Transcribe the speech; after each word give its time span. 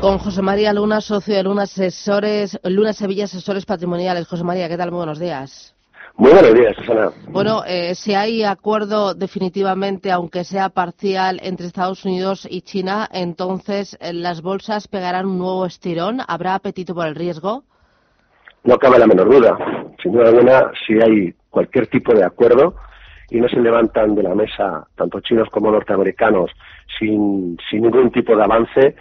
Con 0.00 0.18
José 0.18 0.42
María 0.42 0.72
Luna, 0.72 1.00
socio 1.00 1.34
de 1.34 1.42
Luna 1.42 1.62
Asesores, 1.62 2.58
Luna 2.64 2.92
Sevilla 2.92 3.24
Asesores 3.24 3.64
Patrimoniales. 3.64 4.26
José 4.26 4.44
María, 4.44 4.68
¿qué 4.68 4.76
tal? 4.76 4.90
Muy 4.90 4.98
buenos 4.98 5.18
días. 5.18 5.74
Muy 6.16 6.30
buenos 6.30 6.54
días, 6.54 6.76
Susana. 6.76 7.10
Bueno, 7.28 7.62
eh, 7.66 7.94
si 7.94 8.14
hay 8.14 8.44
acuerdo 8.44 9.14
definitivamente, 9.14 10.12
aunque 10.12 10.44
sea 10.44 10.68
parcial, 10.68 11.40
entre 11.42 11.66
Estados 11.66 12.04
Unidos 12.04 12.46
y 12.48 12.62
China, 12.62 13.08
entonces 13.12 13.96
eh, 14.00 14.12
las 14.12 14.42
bolsas 14.42 14.86
pegarán 14.88 15.26
un 15.26 15.38
nuevo 15.38 15.66
estirón. 15.66 16.20
¿Habrá 16.26 16.54
apetito 16.54 16.94
por 16.94 17.06
el 17.06 17.14
riesgo? 17.14 17.64
No 18.62 18.78
cabe 18.78 18.98
la 18.98 19.06
menor 19.06 19.30
duda. 19.30 19.56
Sin 20.02 20.12
duda 20.12 20.28
alguna, 20.28 20.70
si 20.86 21.00
hay 21.00 21.34
cualquier 21.50 21.86
tipo 21.86 22.12
de 22.12 22.24
acuerdo 22.24 22.74
y 23.30 23.40
no 23.40 23.48
se 23.48 23.56
levantan 23.56 24.14
de 24.14 24.22
la 24.22 24.34
mesa 24.34 24.86
tanto 24.96 25.20
chinos 25.20 25.48
como 25.50 25.70
norteamericanos 25.70 26.50
sin, 26.98 27.58
sin 27.68 27.82
ningún 27.82 28.10
tipo 28.10 28.36
de 28.36 28.44
avance, 28.44 28.96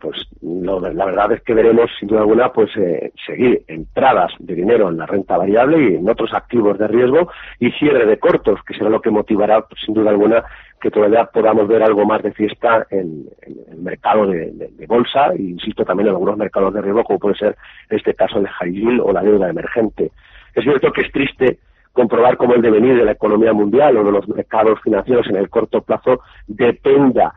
pues 0.00 0.16
la 0.42 1.04
verdad 1.04 1.32
es 1.32 1.42
que 1.42 1.54
veremos 1.54 1.90
sin 1.98 2.08
duda 2.08 2.20
alguna 2.20 2.52
pues 2.52 2.70
eh, 2.76 3.12
seguir 3.26 3.62
entradas 3.66 4.32
de 4.38 4.54
dinero 4.54 4.88
en 4.88 4.98
la 4.98 5.06
renta 5.06 5.36
variable 5.36 5.90
y 5.90 5.94
en 5.96 6.08
otros 6.08 6.32
activos 6.32 6.78
de 6.78 6.88
riesgo 6.88 7.30
y 7.58 7.70
cierre 7.72 8.06
de 8.06 8.18
cortos 8.18 8.60
que 8.66 8.74
será 8.74 8.90
lo 8.90 9.00
que 9.00 9.10
motivará 9.10 9.62
pues, 9.62 9.80
sin 9.84 9.94
duda 9.94 10.10
alguna 10.10 10.44
que 10.80 10.90
todavía 10.90 11.24
podamos 11.24 11.66
ver 11.68 11.82
algo 11.82 12.04
más 12.04 12.22
de 12.22 12.32
fiesta 12.32 12.86
en, 12.90 13.26
el 13.70 13.78
mercado 13.78 14.26
de, 14.26 14.70
bolsa 14.86 15.32
e 15.32 15.42
insisto 15.42 15.84
también 15.84 16.08
en 16.08 16.14
algunos 16.14 16.36
mercados 16.36 16.72
de 16.74 16.82
riesgo 16.82 17.04
como 17.04 17.18
puede 17.18 17.36
ser 17.36 17.56
este 17.90 18.14
caso 18.14 18.38
el 18.38 18.48
high 18.48 19.00
o 19.00 19.12
la 19.12 19.22
deuda 19.22 19.48
emergente. 19.48 20.10
Es 20.54 20.64
cierto 20.64 20.92
que 20.92 21.02
es 21.02 21.12
triste 21.12 21.58
comprobar 21.96 22.36
cómo 22.36 22.54
el 22.54 22.62
devenir 22.62 22.94
de 22.94 23.06
la 23.06 23.12
economía 23.12 23.54
mundial 23.54 23.96
o 23.96 24.04
de 24.04 24.12
los 24.12 24.28
mercados 24.28 24.78
financieros 24.82 25.26
en 25.28 25.36
el 25.36 25.48
corto 25.48 25.80
plazo 25.80 26.20
dependa 26.46 27.34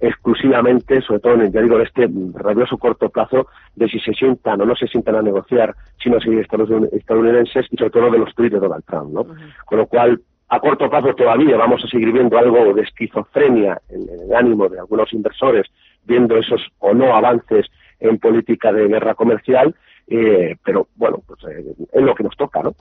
exclusivamente, 0.00 1.00
sobre 1.02 1.20
todo 1.20 1.34
en 1.34 1.42
el, 1.42 1.52
ya 1.52 1.60
digo, 1.60 1.80
este 1.80 2.08
rabioso 2.34 2.78
corto 2.78 3.08
plazo, 3.08 3.46
de 3.74 3.88
si 3.88 3.98
se 4.00 4.12
sientan 4.12 4.60
o 4.60 4.66
no 4.66 4.76
se 4.76 4.86
sientan 4.86 5.16
a 5.16 5.22
negociar 5.22 5.74
chinos 5.98 6.24
y 6.26 6.38
estadounidenses 6.38 7.66
y 7.70 7.76
sobre 7.76 7.90
todo 7.90 8.10
de 8.10 8.18
los 8.18 8.34
tweets 8.34 8.54
de 8.54 8.60
Donald 8.60 8.84
Trump, 8.84 9.12
¿no? 9.12 9.26
Con 9.64 9.78
lo 9.78 9.86
cual, 9.86 10.20
a 10.48 10.60
corto 10.60 10.90
plazo 10.90 11.14
todavía 11.14 11.56
vamos 11.56 11.82
a 11.84 11.88
seguir 11.88 12.12
viendo 12.12 12.36
algo 12.36 12.74
de 12.74 12.82
esquizofrenia 12.82 13.80
en 13.88 14.02
el 14.08 14.34
ánimo 14.34 14.68
de 14.68 14.80
algunos 14.80 15.12
inversores, 15.12 15.66
viendo 16.04 16.36
esos 16.36 16.60
o 16.78 16.92
no 16.92 17.14
avances 17.14 17.66
en 18.00 18.18
política 18.18 18.72
de 18.72 18.88
guerra 18.88 19.14
comercial 19.14 19.74
eh, 20.12 20.56
pero 20.64 20.88
bueno, 20.96 21.22
pues 21.24 21.38
eh, 21.44 21.72
es 21.92 22.02
lo 22.02 22.16
que 22.16 22.24
nos 22.24 22.36
toca, 22.36 22.60
¿no? 22.62 22.74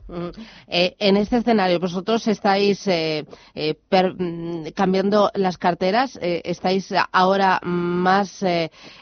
Eh, 0.68 0.96
en 0.98 1.16
este 1.16 1.38
escenario, 1.38 1.80
vosotros 1.80 2.28
estáis 2.28 2.88
mm, 2.88 4.70
cambiando 4.76 5.30
las 5.36 5.60
carteras, 5.60 6.18
estáis 6.22 6.92
ahora 7.12 7.60
más 7.64 8.44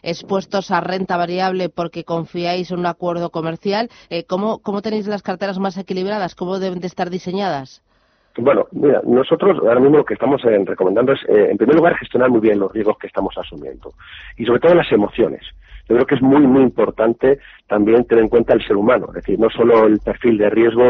expuestos 0.03 0.72
a 0.72 0.81
renta 0.81 1.16
variable 1.16 1.69
porque 1.69 2.03
confiáis 2.03 2.69
en 2.72 2.80
un 2.80 2.86
acuerdo 2.86 3.30
comercial. 3.30 3.89
¿cómo, 4.28 4.59
¿Cómo 4.59 4.81
tenéis 4.81 5.08
las 5.08 5.23
carteras 5.23 5.58
más 5.58 5.78
equilibradas? 5.78 6.36
¿Cómo 6.36 6.59
deben 6.59 6.81
de 6.81 6.88
estar 6.88 7.09
diseñadas? 7.09 7.81
Bueno, 8.38 8.68
mira, 8.72 9.02
nosotros 9.06 9.58
ahora 9.59 9.80
mismo 9.80 9.98
lo 9.98 10.06
que 10.06 10.14
estamos 10.14 10.42
recomendando 10.42 11.14
es, 11.14 11.20
en 11.28 11.58
primer 11.58 11.75
lugar, 11.75 11.96
gestionar 11.96 12.30
muy 12.30 12.40
bien 12.40 12.59
los 12.59 12.72
riesgos 12.72 12.98
que 12.98 13.08
estamos 13.08 13.36
asumiendo 13.38 13.94
y 14.38 14.46
sobre 14.46 14.59
todo 14.59 14.75
las 14.75 14.92
emociones. 14.92 15.42
Yo 15.90 15.96
creo 15.96 16.06
que 16.06 16.16
es 16.16 16.22
muy, 16.22 16.46
muy 16.46 16.64
importante 16.64 17.40
también 17.66 18.03
tener 18.06 18.26
en 18.26 18.30
cuenta 18.30 18.53
el 18.53 18.62
ser 18.66 18.76
humano, 18.76 19.06
es 19.08 19.16
decir, 19.16 19.40
no 19.40 19.50
solo 19.50 19.86
el 19.86 20.00
perfil 20.00 20.38
de 20.38 20.50
riesgo 20.50 20.84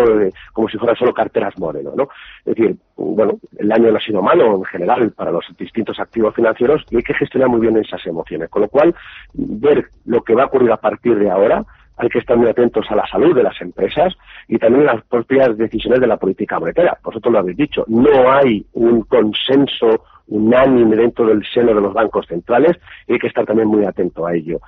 como 0.54 0.68
si 0.68 0.78
fueran 0.78 0.96
solo 0.96 1.14
carteras 1.14 1.58
modelo, 1.60 1.94
¿no? 1.96 2.10
Es 2.46 2.56
decir, 2.56 2.76
bueno, 2.96 3.34
el 3.58 3.72
año 3.72 3.92
no 3.92 3.98
ha 3.98 4.02
sido 4.02 4.24
malo 4.24 4.56
en 4.56 4.66
general 4.66 5.12
para 5.12 5.32
los 5.32 5.46
distintos 5.58 6.00
activos 6.00 6.34
financieros 6.34 6.84
y 6.90 6.98
hay 6.98 7.04
que 7.04 7.14
gestionar 7.14 7.48
muy 7.48 7.60
bien 7.60 7.78
esas 7.78 8.04
emociones, 8.08 8.50
con 8.50 8.64
lo 8.64 8.70
cual 8.70 8.96
ver 9.34 9.88
lo 10.06 10.22
que 10.22 10.34
va 10.34 10.44
a 10.44 10.48
ocurrir 10.48 10.72
a 10.72 10.78
partir 10.78 11.18
de 11.20 11.30
ahora 11.30 11.64
hay 11.98 12.10
que 12.10 12.20
estar 12.20 12.38
muy 12.38 12.48
atentos 12.48 12.86
a 12.90 12.96
la 12.96 13.08
salud 13.08 13.36
de 13.36 13.44
las 13.44 13.60
empresas 13.62 14.16
y 14.48 14.58
también 14.58 14.88
a 14.88 14.94
las 14.94 15.04
propias 15.06 15.58
decisiones 15.58 16.00
de 16.00 16.08
la 16.08 16.18
política 16.18 16.60
monetaria. 16.60 16.98
Vosotros 17.04 17.34
lo 17.34 17.40
habéis 17.40 17.58
dicho, 17.58 17.84
no 17.88 18.32
hay 18.32 18.66
un 18.74 19.02
consenso 19.02 20.04
unánime 20.28 20.96
dentro 20.96 21.26
del 21.26 21.44
seno 21.54 21.74
de 21.74 21.82
los 21.82 21.94
bancos 21.94 22.28
centrales 22.28 22.78
y 23.08 23.14
hay 23.14 23.20
que 23.20 23.28
estar 23.28 23.46
también 23.46 23.68
muy 23.68 23.86
atento 23.86 24.26
a 24.26 24.36
ello. 24.36 24.60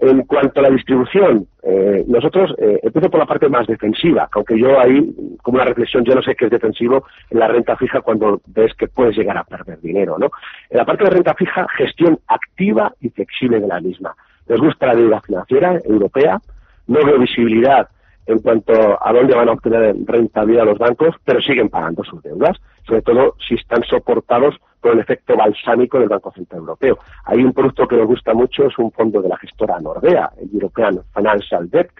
En 0.00 0.22
cuanto 0.22 0.60
a 0.60 0.62
la 0.62 0.70
distribución, 0.70 1.48
eh, 1.60 2.04
nosotros, 2.06 2.54
eh, 2.58 2.78
empiezo 2.84 3.10
por 3.10 3.18
la 3.18 3.26
parte 3.26 3.48
más 3.48 3.66
defensiva, 3.66 4.28
aunque 4.30 4.56
yo 4.56 4.78
ahí, 4.78 5.12
como 5.42 5.56
una 5.56 5.64
reflexión, 5.64 6.04
yo 6.04 6.14
no 6.14 6.22
sé 6.22 6.36
qué 6.36 6.44
es 6.44 6.52
defensivo 6.52 7.04
en 7.30 7.40
la 7.40 7.48
renta 7.48 7.76
fija 7.76 8.00
cuando 8.00 8.40
ves 8.46 8.72
que 8.74 8.86
puedes 8.86 9.16
llegar 9.16 9.36
a 9.36 9.42
perder 9.42 9.80
dinero, 9.80 10.16
¿no? 10.16 10.30
En 10.70 10.78
la 10.78 10.84
parte 10.84 11.02
de 11.02 11.10
renta 11.10 11.34
fija, 11.34 11.66
gestión 11.76 12.20
activa 12.28 12.92
y 13.00 13.08
flexible 13.08 13.58
de 13.58 13.66
la 13.66 13.80
misma. 13.80 14.14
Les 14.46 14.60
gusta 14.60 14.86
la 14.86 14.94
deuda 14.94 15.20
financiera 15.20 15.80
europea, 15.84 16.40
no 16.88 17.04
veo 17.04 17.18
visibilidad 17.18 17.88
en 18.26 18.40
cuanto 18.40 18.72
a 18.74 19.12
dónde 19.12 19.34
van 19.34 19.48
a 19.48 19.52
obtener 19.52 19.96
rentabilidad 20.04 20.66
los 20.66 20.78
bancos, 20.78 21.14
pero 21.24 21.40
siguen 21.40 21.70
pagando 21.70 22.04
sus 22.04 22.22
deudas, 22.22 22.58
sobre 22.86 23.00
todo 23.00 23.36
si 23.46 23.54
están 23.54 23.82
soportados 23.84 24.54
por 24.80 24.92
el 24.92 25.00
efecto 25.00 25.34
balsámico 25.36 25.98
del 25.98 26.10
Banco 26.10 26.30
Central 26.32 26.60
Europeo. 26.60 26.98
Hay 27.24 27.42
un 27.42 27.52
producto 27.52 27.88
que 27.88 27.96
nos 27.96 28.06
gusta 28.06 28.34
mucho, 28.34 28.66
es 28.66 28.78
un 28.78 28.92
fondo 28.92 29.22
de 29.22 29.28
la 29.28 29.38
gestora 29.38 29.80
Nordea, 29.80 30.30
el 30.40 30.50
European 30.52 31.00
Financial 31.14 31.70
Debt. 31.70 31.90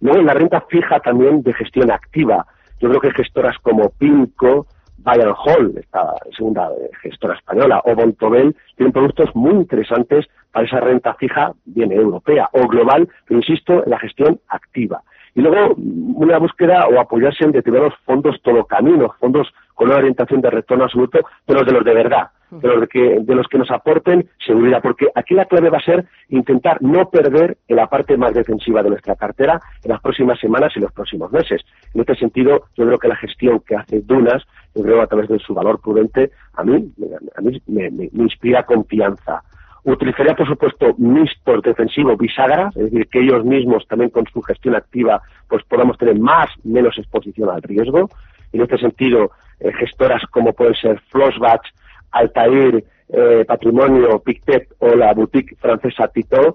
Luego 0.00 0.22
la 0.22 0.32
renta 0.32 0.62
fija 0.62 0.98
también 1.00 1.42
de 1.42 1.52
gestión 1.52 1.90
activa. 1.90 2.46
Yo 2.80 2.88
creo 2.88 3.00
que 3.00 3.12
gestoras 3.12 3.56
como 3.58 3.90
PIMCO, 3.90 4.66
Bayern 4.98 5.34
Hall, 5.36 5.74
esta 5.76 6.14
segunda 6.36 6.70
gestora 7.02 7.34
española, 7.34 7.82
o 7.84 7.94
Bontobel, 7.94 8.56
tienen 8.76 8.92
productos 8.92 9.34
muy 9.34 9.52
interesantes 9.52 10.26
para 10.52 10.66
esa 10.66 10.80
renta 10.80 11.14
fija, 11.14 11.52
bien 11.64 11.92
europea 11.92 12.48
o 12.52 12.66
global, 12.66 13.08
pero 13.26 13.40
insisto, 13.40 13.84
en 13.84 13.90
la 13.90 13.98
gestión 13.98 14.40
activa. 14.48 15.02
Y 15.34 15.42
luego 15.42 15.74
una 15.76 16.38
búsqueda 16.38 16.88
o 16.88 16.98
apoyarse 16.98 17.44
en 17.44 17.52
determinados 17.52 17.94
fondos 18.04 18.40
todo 18.42 18.64
camino, 18.64 19.14
fondos 19.20 19.52
con 19.74 19.88
una 19.88 19.98
orientación 19.98 20.40
de 20.40 20.50
retorno 20.50 20.84
absoluto, 20.84 21.20
pero 21.44 21.62
de 21.62 21.72
los 21.72 21.84
de 21.84 21.94
verdad, 21.94 22.30
de 22.50 22.68
los 22.68 22.88
que, 22.88 23.18
de 23.20 23.34
los 23.34 23.46
que 23.48 23.58
nos 23.58 23.70
aporten 23.70 24.28
seguridad, 24.44 24.80
porque 24.82 25.08
aquí 25.14 25.34
la 25.34 25.46
clave 25.46 25.70
va 25.70 25.78
a 25.78 25.84
ser 25.84 26.06
intentar 26.28 26.80
no 26.80 27.10
perder 27.10 27.58
en 27.68 27.76
la 27.76 27.88
parte 27.88 28.16
más 28.16 28.34
defensiva 28.34 28.82
de 28.82 28.90
nuestra 28.90 29.16
cartera 29.16 29.60
en 29.82 29.90
las 29.90 30.00
próximas 30.00 30.38
semanas 30.38 30.72
y 30.76 30.80
los 30.80 30.92
próximos 30.92 31.30
meses. 31.32 31.62
En 31.94 32.00
este 32.00 32.14
sentido, 32.16 32.66
yo 32.76 32.86
creo 32.86 32.98
que 32.98 33.08
la 33.08 33.16
gestión 33.16 33.60
que 33.60 33.76
hace 33.76 34.00
Dunas, 34.00 34.44
yo 34.74 34.82
creo 34.82 35.02
a 35.02 35.06
través 35.06 35.28
de 35.28 35.38
su 35.38 35.54
valor 35.54 35.80
prudente, 35.80 36.30
a 36.54 36.64
mí, 36.64 36.92
a 37.36 37.40
mí 37.40 37.60
me, 37.66 37.88
inspira 38.12 38.64
confianza. 38.64 39.42
Utilizaría, 39.84 40.34
por 40.34 40.48
supuesto, 40.48 40.94
mixtos 40.98 41.62
defensivos 41.62 42.18
bisagras, 42.18 42.76
es 42.76 42.90
decir, 42.90 43.06
que 43.08 43.20
ellos 43.20 43.44
mismos 43.44 43.86
también 43.86 44.10
con 44.10 44.26
su 44.26 44.42
gestión 44.42 44.74
activa 44.74 45.22
pues 45.48 45.62
podamos 45.64 45.96
tener 45.96 46.18
más, 46.18 46.48
menos 46.64 46.98
exposición 46.98 47.50
al 47.50 47.62
riesgo. 47.62 48.08
En 48.52 48.62
este 48.62 48.78
sentido, 48.78 49.30
eh, 49.60 49.72
gestoras 49.72 50.22
como 50.30 50.52
pueden 50.52 50.74
ser 50.74 51.00
Flossbach, 51.10 51.62
Altair, 52.10 52.84
eh, 53.08 53.44
Patrimonio, 53.46 54.18
Pictet 54.20 54.68
o 54.78 54.94
la 54.94 55.12
boutique 55.12 55.56
francesa 55.56 56.08
Tito, 56.08 56.54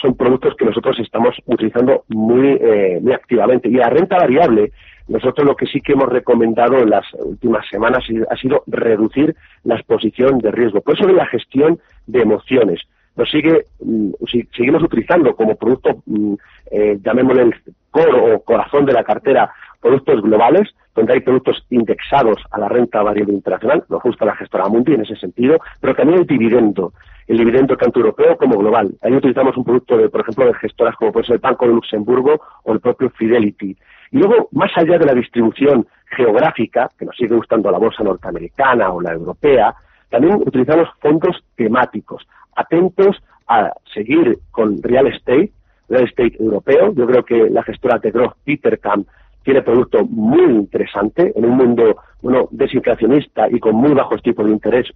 son 0.00 0.16
productos 0.16 0.54
que 0.56 0.64
nosotros 0.64 0.98
estamos 0.98 1.36
utilizando 1.44 2.04
muy, 2.08 2.58
eh, 2.60 2.98
muy 3.02 3.12
activamente. 3.12 3.68
Y 3.68 3.72
la 3.72 3.90
renta 3.90 4.16
variable, 4.16 4.72
nosotros 5.08 5.46
lo 5.46 5.56
que 5.56 5.66
sí 5.66 5.80
que 5.80 5.92
hemos 5.92 6.08
recomendado 6.08 6.78
en 6.78 6.90
las 6.90 7.04
últimas 7.14 7.66
semanas 7.68 8.04
ha 8.30 8.36
sido 8.36 8.64
reducir 8.66 9.36
la 9.64 9.76
exposición 9.76 10.38
de 10.38 10.50
riesgo. 10.50 10.80
Por 10.80 10.94
eso 10.94 11.06
de 11.06 11.12
la 11.12 11.26
gestión 11.26 11.78
de 12.06 12.22
emociones. 12.22 12.80
Nos 13.16 13.30
sigue, 13.30 13.66
mm, 13.80 14.10
seguimos 14.56 14.82
utilizando 14.82 15.34
como 15.34 15.56
producto, 15.56 16.02
mm, 16.06 16.34
llamémosle 17.02 17.42
el 17.42 17.54
core 17.90 18.34
o 18.34 18.40
corazón 18.40 18.84
de 18.84 18.92
la 18.92 19.04
cartera, 19.04 19.50
productos 19.80 20.20
globales, 20.22 20.68
donde 20.96 21.12
hay 21.12 21.20
productos 21.20 21.64
indexados 21.70 22.42
a 22.50 22.58
la 22.58 22.68
renta 22.68 23.02
variable 23.02 23.34
internacional, 23.34 23.84
nos 23.88 24.02
gusta 24.02 24.24
la 24.24 24.34
gestora 24.34 24.68
Mundi 24.68 24.94
en 24.94 25.02
ese 25.02 25.14
sentido, 25.16 25.58
pero 25.80 25.94
también 25.94 26.20
el 26.20 26.26
dividendo, 26.26 26.92
el 27.28 27.36
dividendo 27.36 27.76
tanto 27.76 28.00
europeo 28.00 28.36
como 28.36 28.58
global. 28.58 28.94
Ahí 29.02 29.14
utilizamos 29.14 29.56
un 29.56 29.64
producto, 29.64 29.96
de, 29.98 30.08
por 30.08 30.22
ejemplo, 30.22 30.46
de 30.46 30.54
gestoras 30.54 30.96
como 30.96 31.12
puede 31.12 31.26
ser 31.26 31.36
el 31.36 31.40
Banco 31.40 31.66
de 31.66 31.74
Luxemburgo 31.74 32.40
o 32.64 32.72
el 32.72 32.80
propio 32.80 33.10
Fidelity. 33.10 33.76
Y 34.12 34.18
luego, 34.18 34.48
más 34.52 34.70
allá 34.76 34.98
de 34.98 35.04
la 35.04 35.14
distribución 35.14 35.86
geográfica, 36.16 36.88
que 36.98 37.04
nos 37.04 37.16
sigue 37.16 37.34
gustando 37.34 37.70
la 37.70 37.78
bolsa 37.78 38.02
norteamericana 38.02 38.90
o 38.90 39.00
la 39.00 39.12
europea, 39.12 39.74
también 40.08 40.36
utilizamos 40.36 40.88
fondos 41.00 41.44
temáticos, 41.56 42.26
atentos 42.56 43.16
a 43.46 43.72
seguir 43.94 44.38
con 44.50 44.82
real 44.82 45.06
estate, 45.06 45.52
real 45.88 46.04
estate 46.04 46.36
europeo. 46.40 46.92
Yo 46.94 47.06
creo 47.06 47.24
que 47.24 47.50
la 47.50 47.62
gestora 47.62 47.98
de 47.98 48.10
Growth 48.10 48.34
Peter 48.44 48.78
Camp 48.80 49.06
tiene 49.46 49.62
producto 49.62 50.04
muy 50.04 50.42
interesante 50.42 51.32
en 51.36 51.44
un 51.44 51.56
mundo 51.56 51.96
bueno, 52.20 52.48
desinflacionista 52.50 53.48
y 53.48 53.60
con 53.60 53.76
muy 53.76 53.92
bajos 53.92 54.20
tipos 54.20 54.44
de 54.44 54.50
interés, 54.50 54.88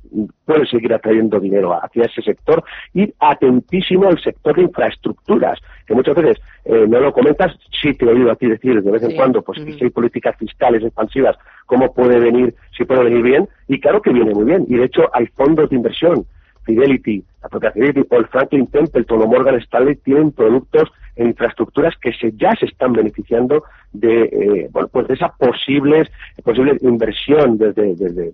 puede 0.44 0.66
seguir 0.66 0.92
atrayendo 0.92 1.38
dinero 1.38 1.72
hacia 1.72 2.06
ese 2.06 2.20
sector 2.20 2.64
y 2.92 3.14
atentísimo 3.20 4.08
al 4.08 4.20
sector 4.20 4.56
de 4.56 4.62
infraestructuras, 4.62 5.60
que 5.86 5.94
muchas 5.94 6.16
veces 6.16 6.38
eh, 6.64 6.86
no 6.88 6.98
lo 6.98 7.12
comentas, 7.12 7.56
sí 7.80 7.94
te 7.94 8.04
he 8.04 8.08
oído 8.08 8.32
a 8.32 8.34
ti 8.34 8.46
decir 8.46 8.82
de 8.82 8.90
vez 8.90 9.04
en 9.04 9.14
cuando, 9.14 9.42
pues 9.42 9.60
si 9.62 9.84
hay 9.84 9.90
políticas 9.90 10.36
fiscales 10.36 10.82
expansivas, 10.82 11.36
cómo 11.66 11.94
puede 11.94 12.18
venir, 12.18 12.52
si 12.76 12.84
puede 12.84 13.04
venir 13.04 13.22
bien, 13.22 13.48
y 13.68 13.78
claro 13.78 14.02
que 14.02 14.12
viene 14.12 14.34
muy 14.34 14.46
bien, 14.46 14.66
y 14.68 14.74
de 14.74 14.86
hecho 14.86 15.08
hay 15.12 15.26
fondos 15.26 15.70
de 15.70 15.76
inversión 15.76 16.26
Fidelity, 16.64 17.22
la 17.42 17.48
propia 17.48 17.72
Fidelity 17.72 18.06
el 18.10 18.26
Franklin 18.26 18.66
Templeton 18.66 19.22
o 19.22 19.26
Morgan 19.26 19.56
Stanley 19.56 19.96
tienen 19.96 20.32
productos 20.32 20.90
en 21.16 21.28
infraestructuras 21.28 21.94
que 22.00 22.12
se, 22.12 22.32
ya 22.32 22.52
se 22.58 22.66
están 22.66 22.92
beneficiando 22.92 23.64
de, 23.92 24.22
eh, 24.22 24.68
bueno, 24.72 24.88
pues 24.88 25.08
de 25.08 25.14
esa 25.14 25.28
posibles, 25.28 26.08
posible 26.44 26.76
inversión 26.80 27.58
desde, 27.58 27.94
desde, 27.96 28.32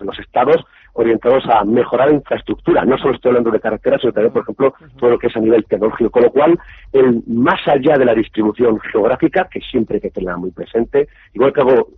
los 0.00 0.18
estados 0.18 0.64
orientados 0.92 1.44
a 1.46 1.64
mejorar 1.64 2.08
la 2.08 2.16
infraestructura. 2.16 2.84
No 2.84 2.98
solo 2.98 3.14
estoy 3.14 3.30
hablando 3.30 3.50
de 3.50 3.60
carreteras, 3.60 4.00
sino 4.00 4.12
también, 4.12 4.32
por 4.32 4.42
ejemplo, 4.42 4.74
todo 4.98 5.10
lo 5.10 5.18
que 5.18 5.28
es 5.28 5.36
a 5.36 5.40
nivel 5.40 5.64
tecnológico. 5.64 6.10
Con 6.10 6.22
lo 6.24 6.30
cual, 6.30 6.58
el, 6.92 7.22
más 7.26 7.60
allá 7.68 7.96
de 7.96 8.04
la 8.04 8.14
distribución 8.14 8.80
geográfica, 8.80 9.48
que 9.50 9.60
siempre 9.60 9.96
hay 9.96 10.00
que 10.00 10.10
tenerla 10.10 10.36
muy 10.36 10.50
presente, 10.50 11.08
igual 11.34 11.52
que 11.52 11.60
hago, 11.60 11.88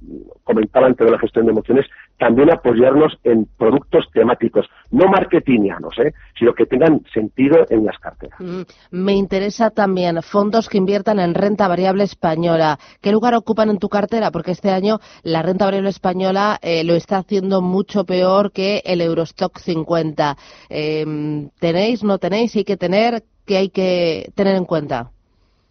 comentaba 0.44 0.86
antes 0.86 1.04
de 1.04 1.12
la 1.12 1.18
gestión 1.18 1.46
de 1.46 1.52
emociones, 1.52 1.86
también 2.18 2.52
apoyarnos 2.52 3.18
en 3.24 3.46
productos 3.56 4.06
temáticos, 4.12 4.66
no 4.90 5.08
marketingianos, 5.08 5.98
¿eh? 5.98 6.12
sino 6.38 6.52
que 6.52 6.66
tengan 6.66 7.00
sentido 7.12 7.64
en 7.70 7.86
las 7.86 7.98
carteras. 7.98 8.38
Mm, 8.38 8.62
me 8.90 9.14
interesa 9.14 9.70
también 9.70 10.18
fondos 10.22 10.68
que 10.68 10.78
inviertan 10.78 11.20
en 11.20 11.34
renta 11.34 11.68
variable 11.68 12.04
española. 12.04 12.78
¿Qué 13.00 13.12
lugar 13.12 13.34
ocupan 13.34 13.70
en 13.70 13.78
tu 13.78 13.88
cartera? 13.88 14.30
Porque 14.30 14.52
este 14.52 14.70
año 14.70 15.00
la 15.22 15.42
renta 15.42 15.64
variable 15.64 15.90
española 15.90 16.58
eh, 16.62 16.84
lo 16.84 16.94
está 16.94 17.18
haciendo 17.18 17.62
mucho 17.62 18.04
peor 18.04 18.52
que 18.52 18.82
el 18.84 19.00
Eurostock 19.00 19.58
50. 19.58 20.36
Em, 20.68 21.50
¿Tenéis, 21.58 22.02
no 22.04 22.18
tenéis? 22.18 22.54
¿Hay 22.56 22.64
que 22.64 22.76
tener? 22.76 23.24
¿Qué 23.46 23.56
hay 23.56 23.70
que 23.70 24.32
tener 24.34 24.56
en 24.56 24.64
cuenta? 24.64 25.10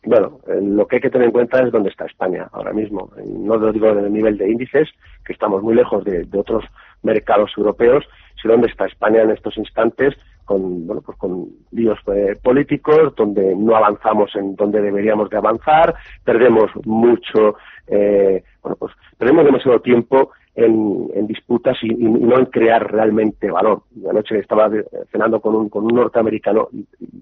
Bueno, 0.05 0.39
eh, 0.47 0.59
lo 0.61 0.87
que 0.87 0.97
hay 0.97 1.01
que 1.01 1.09
tener 1.09 1.27
en 1.27 1.33
cuenta 1.33 1.61
es 1.61 1.71
dónde 1.71 1.89
está 1.89 2.05
España 2.05 2.47
ahora 2.53 2.71
mismo. 2.73 3.11
No 3.25 3.57
lo 3.57 3.71
digo 3.71 3.89
en 3.89 3.99
el 3.99 4.13
nivel 4.13 4.37
de 4.37 4.49
índices, 4.49 4.89
que 5.25 5.33
estamos 5.33 5.61
muy 5.61 5.75
lejos 5.75 6.03
de, 6.05 6.25
otros 6.37 6.63
mercados 7.03 7.51
europeos, 7.57 8.05
sino 8.41 8.53
dónde 8.53 8.69
está 8.69 8.85
España 8.85 9.21
en 9.21 9.31
estos 9.31 9.57
instantes 9.57 10.15
con 10.45 10.87
bueno 10.87 11.01
pues 11.01 11.15
con 11.19 11.47
líos 11.71 11.99
eh, 12.07 12.35
políticos 12.41 13.13
donde 13.15 13.55
no 13.55 13.75
avanzamos 13.75 14.35
en 14.35 14.55
donde 14.55 14.81
deberíamos 14.81 15.29
de 15.29 15.37
avanzar 15.37 15.93
perdemos 16.23 16.71
mucho 16.85 17.55
eh, 17.85 18.43
bueno 18.63 18.75
pues 18.77 18.93
perdemos 19.19 19.45
demasiado 19.45 19.79
tiempo 19.79 20.31
en, 20.55 21.27
disputas 21.27 21.77
y, 21.81 21.89
no 21.89 22.37
en 22.37 22.45
crear 22.45 22.91
realmente 22.91 23.49
valor. 23.49 23.83
Anoche 24.09 24.39
estaba 24.39 24.69
cenando 25.11 25.39
con 25.39 25.55
un, 25.55 25.69
con 25.69 25.85
un 25.85 25.95
norteamericano 25.95 26.69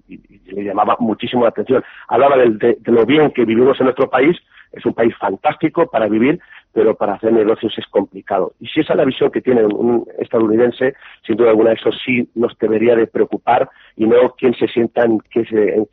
y, 0.08 0.27
le 0.58 0.64
llamaba 0.64 0.96
muchísimo 0.98 1.42
la 1.42 1.50
atención. 1.50 1.82
Hablaba 2.08 2.36
de, 2.36 2.78
lo 2.84 3.06
bien 3.06 3.30
que 3.30 3.44
vivimos 3.44 3.78
en 3.80 3.84
nuestro 3.84 4.08
país, 4.08 4.36
es 4.72 4.84
un 4.84 4.92
país 4.92 5.14
fantástico 5.16 5.86
para 5.86 6.08
vivir, 6.08 6.38
pero 6.72 6.94
para 6.94 7.14
hacer 7.14 7.32
negocios 7.32 7.72
es 7.78 7.86
complicado. 7.86 8.52
Y 8.60 8.66
si 8.66 8.80
esa 8.80 8.92
es 8.92 8.98
la 8.98 9.04
visión 9.04 9.30
que 9.30 9.40
tiene 9.40 9.64
un 9.64 10.06
estadounidense, 10.18 10.94
sin 11.26 11.36
duda 11.36 11.50
alguna 11.50 11.72
eso 11.72 11.90
sí 12.04 12.28
nos 12.34 12.56
debería 12.58 12.94
de 12.94 13.06
preocupar 13.06 13.68
y 13.96 14.06
no 14.06 14.34
quien 14.36 14.54
se 14.54 14.68
sienta 14.68 15.04
en 15.04 15.20
qué 15.30 15.44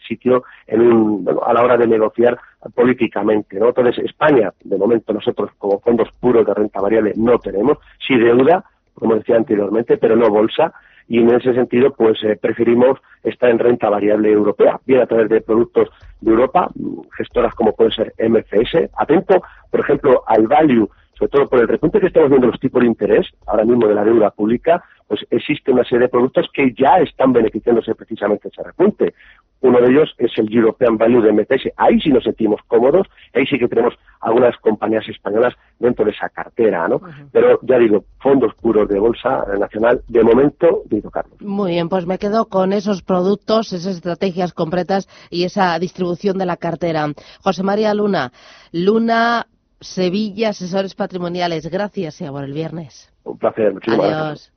sitio 0.06 0.44
en 0.68 0.82
un, 0.82 1.40
a 1.46 1.54
la 1.54 1.64
hora 1.64 1.78
de 1.78 1.88
negociar 1.88 2.38
políticamente. 2.74 3.58
Entonces, 3.58 4.04
España, 4.04 4.52
de 4.64 4.78
momento 4.78 5.14
nosotros 5.14 5.52
como 5.58 5.80
fondos 5.80 6.10
puros 6.20 6.46
de 6.46 6.54
renta 6.54 6.82
variable 6.82 7.14
no 7.16 7.40
tenemos, 7.40 7.78
sí 8.06 8.18
deuda, 8.18 8.66
como 8.94 9.16
decía 9.16 9.38
anteriormente, 9.38 9.98
pero 9.98 10.16
no 10.16 10.30
bolsa, 10.30 10.74
y 11.08 11.20
en 11.20 11.30
ese 11.30 11.54
sentido 11.54 11.94
pues 11.94 12.24
eh, 12.24 12.38
preferimos 12.40 13.00
estar 13.24 13.50
en 13.50 13.60
renta 13.60 13.90
variable 13.90 14.32
europea, 14.32 14.80
bien 14.86 15.02
a 15.02 15.06
través 15.06 15.30
de 15.30 15.42
productos 15.42 15.90
de 16.22 16.32
Europa, 16.32 16.70
gestoras 17.18 17.54
como 17.54 17.76
puede 17.76 17.92
ser 17.92 18.14
MFS, 18.18 18.90
atento, 18.98 19.42
por 19.70 19.80
ejemplo, 19.80 20.24
al 20.28 20.48
value, 20.48 20.90
sobre 21.18 21.32
todo 21.32 21.48
por 21.48 21.60
el 21.60 21.68
repunte 21.68 22.00
que 22.00 22.08
estamos 22.08 22.30
viendo 22.30 22.48
los 22.48 22.60
tipos 22.60 22.82
de 22.82 22.88
interés, 22.88 23.28
ahora 23.48 23.64
mismo 23.64 23.88
de 23.88 23.96
la 23.96 24.04
deuda 24.04 24.32
pública, 24.32 24.84
pues 25.08 25.26
existe 25.30 25.72
una 25.72 25.84
serie 25.84 26.02
de 26.02 26.10
productos 26.10 26.48
que 26.54 26.74
ya 26.74 26.98
están 26.98 27.32
beneficiándose 27.32 27.96
precisamente 27.96 28.50
de 28.50 28.50
ese 28.50 28.64
repunte. 28.64 29.14
Uno 29.66 29.82
de 29.82 29.92
ellos 29.92 30.14
es 30.20 30.32
el 30.38 30.54
European 30.54 30.96
Value 30.96 31.24
de 31.24 31.34
MTS. 31.34 31.74
Ahí 31.76 32.00
sí 32.00 32.10
nos 32.10 32.24
sentimos 32.24 32.62
cómodos, 32.68 33.08
ahí 33.34 33.48
sí 33.48 33.58
que 33.58 33.68
tenemos 33.68 33.96
algunas 34.22 34.56
compañías 34.58 35.10
españolas 35.10 35.56
dentro 35.80 36.06
de 36.06 36.12
esa 36.12 36.30
cartera, 36.30 36.88
¿no? 36.88 37.02
Pero 37.32 37.60
ya 37.64 37.80
digo, 37.80 38.06
fondos 38.20 38.54
puros 38.62 38.88
de 38.88 39.00
bolsa 39.00 39.44
nacional, 39.60 40.02
de 40.08 40.24
momento, 40.24 40.84
digo 40.86 41.10
Carlos. 41.10 41.42
Muy 41.42 41.72
bien, 41.72 41.90
pues 41.90 42.06
me 42.06 42.20
quedo 42.20 42.46
con 42.46 42.74
esos 42.74 43.02
productos, 43.02 43.74
esas 43.74 43.96
estrategias 43.96 44.54
completas 44.54 45.10
y 45.32 45.46
esa 45.46 45.80
distribución 45.80 46.38
de 46.38 46.46
la 46.46 46.58
cartera. 46.58 47.08
José 47.42 47.64
María 47.64 47.96
Luna, 47.96 48.32
Luna 48.72 49.48
Sevilla, 49.80 50.50
asesores 50.50 50.94
patrimoniales. 50.94 51.68
Gracias 51.72 52.22
y 52.22 52.26
por 52.26 52.44
el 52.44 52.54
viernes. 52.54 53.12
Un 53.24 53.40
placer, 53.40 53.74
muchísimas 53.74 54.12
Adiós. 54.12 54.55